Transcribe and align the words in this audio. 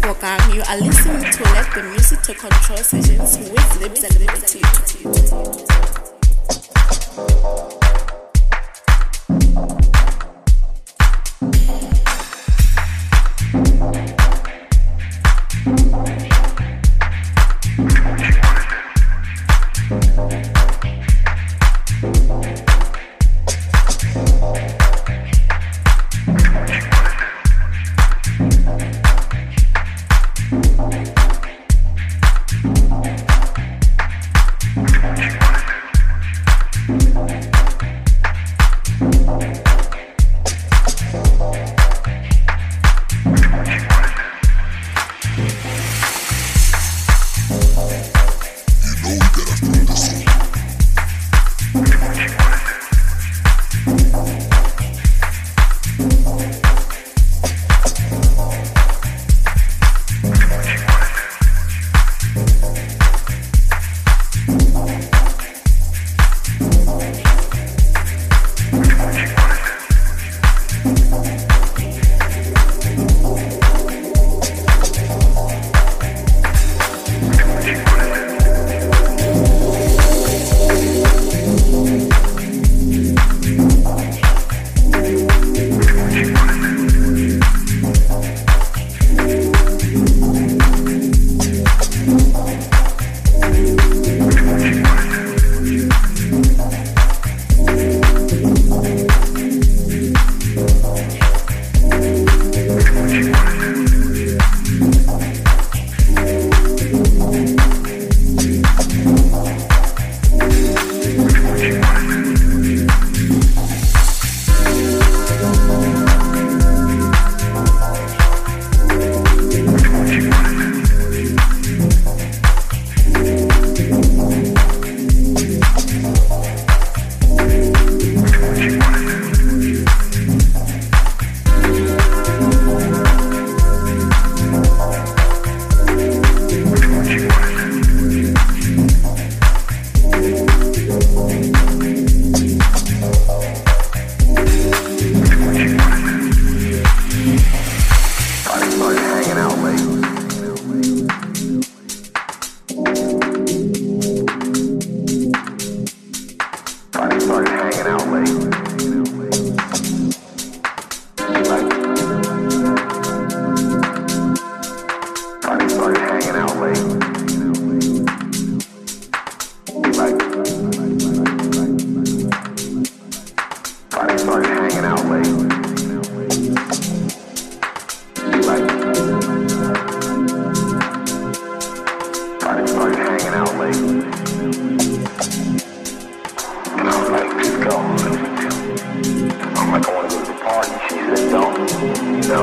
Bokang. 0.00 0.54
You 0.54 0.62
are 0.68 0.78
listening 0.78 1.30
to 1.30 1.42
Let 1.52 1.74
the 1.74 1.82
Music 1.82 2.22
to 2.22 2.34
Control 2.34 2.78
sessions 2.78 3.38
with 3.50 3.80
Lips 3.80 4.04
and 4.04 4.18
Liberty. 4.18 5.69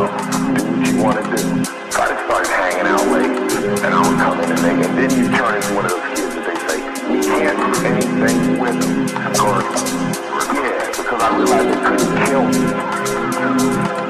do 0.07 0.63
what 0.63 0.88
you 0.88 0.95
want 1.01 1.18
to 1.18 1.23
do. 1.31 1.38
So 1.91 2.01
I 2.01 2.07
just 2.09 2.23
started 2.25 2.51
hanging 2.51 2.88
out 2.88 3.06
late, 3.12 3.34
and 3.84 3.91
I 3.94 4.00
would 4.01 4.18
come 4.19 4.40
in 4.41 4.51
and 4.51 4.62
make 4.62 4.79
it. 4.85 4.91
Then 4.95 5.09
you 5.12 5.25
turn 5.35 5.56
into 5.56 5.72
one 5.75 5.85
of 5.85 5.91
those 5.91 6.07
kids 6.16 6.34
that 6.35 6.45
they 6.47 6.57
say, 6.68 6.78
we 7.12 7.19
can't 7.23 7.57
do 7.57 7.68
anything 7.85 8.59
with 8.59 8.78
them. 8.79 9.07
Or, 9.44 9.62
yeah, 10.56 10.88
because 10.96 11.22
I 11.22 11.29
realized 11.38 11.67
they 11.69 11.79
couldn't 11.85 12.12
kill 12.25 12.46
me. 14.01 14.06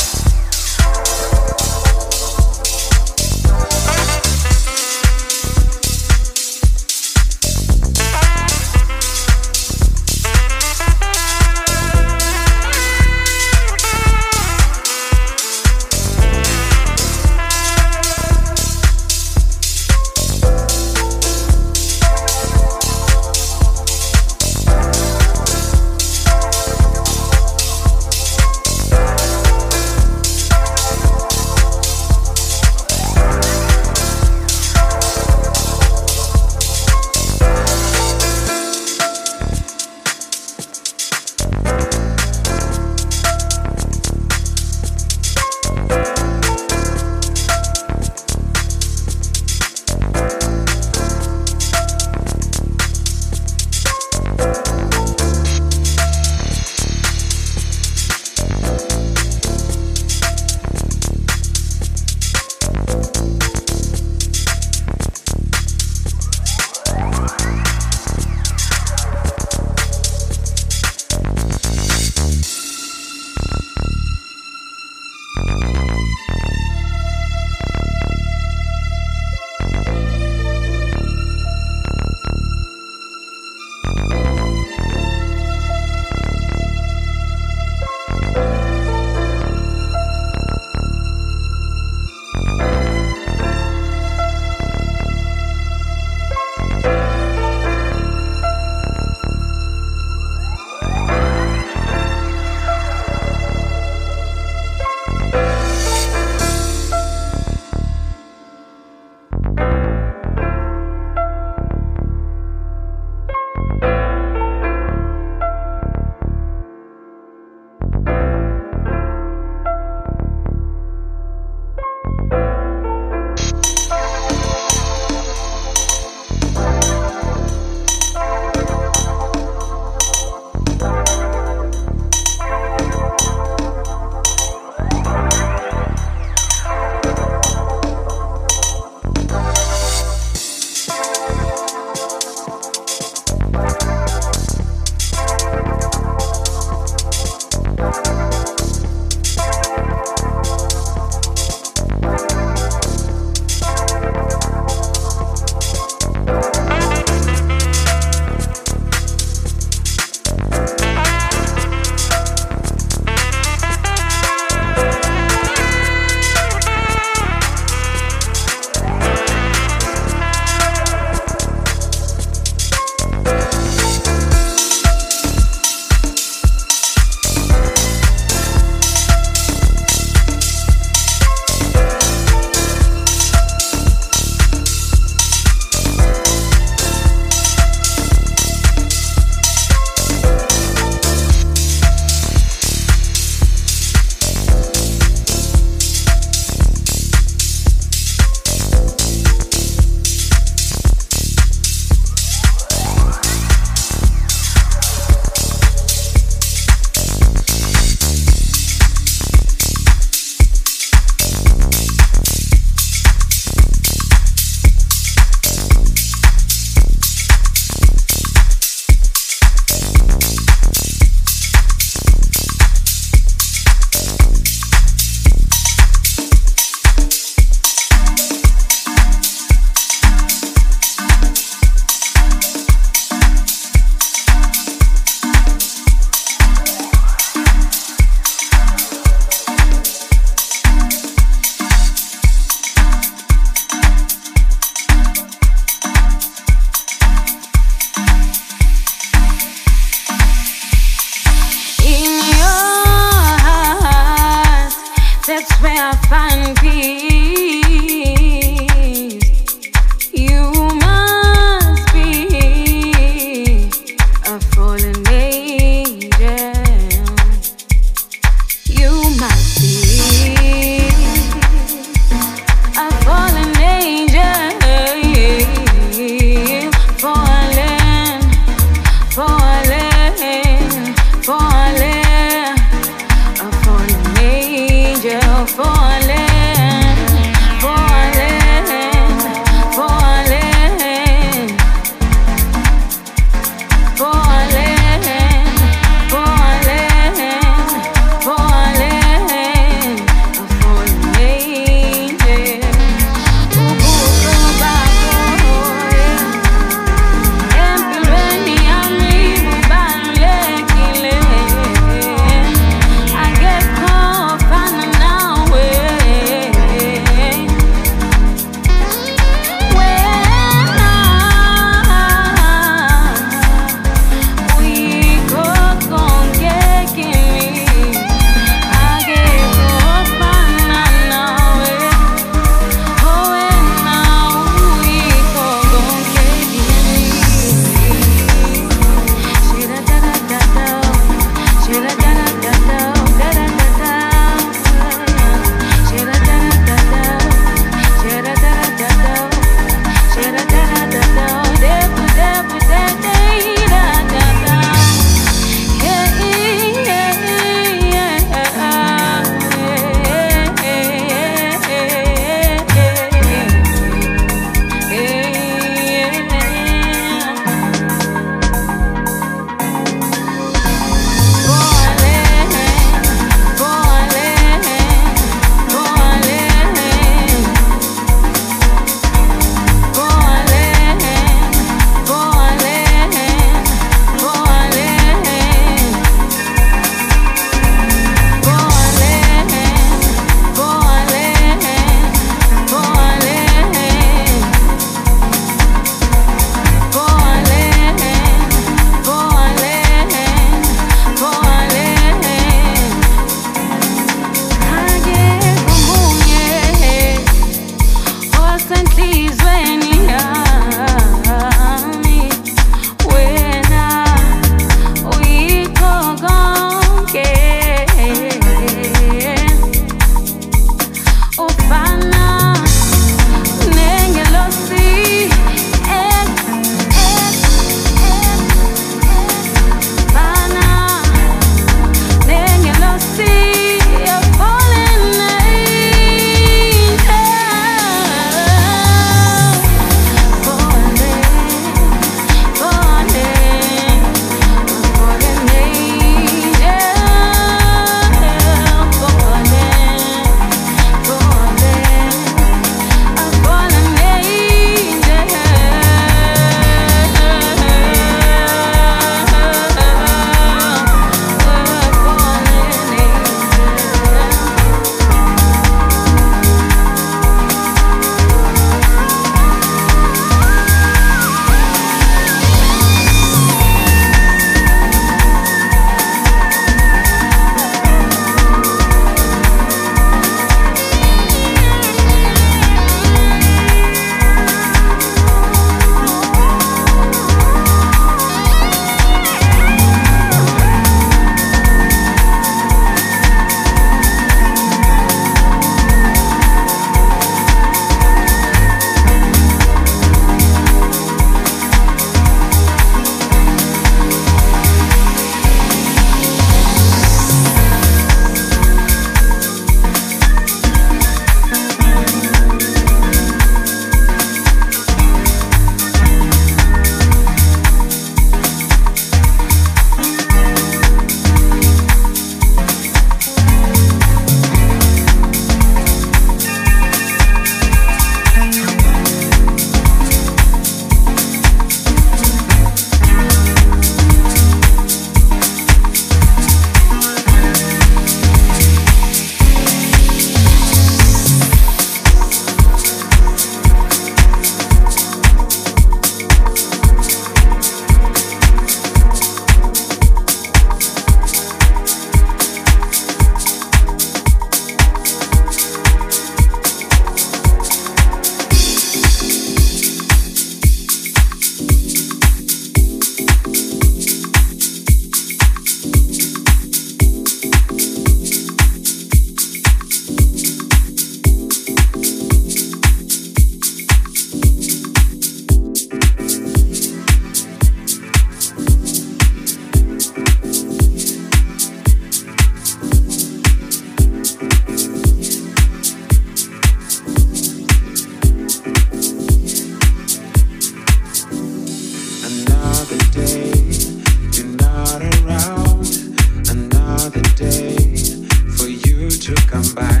to 599.35 599.47
come 599.47 599.63
by. 599.75 600.00